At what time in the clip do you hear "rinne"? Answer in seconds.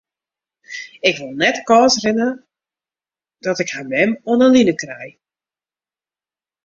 2.03-2.29